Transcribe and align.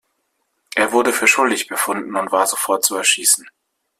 Er 0.73 0.93
wurde 0.93 1.13
für 1.13 1.27
schuldig 1.27 1.67
befunden 1.67 2.15
und 2.15 2.31
war 2.31 2.47
sofort 2.47 2.83
zu 2.83 2.95
erschießen. 2.95 3.47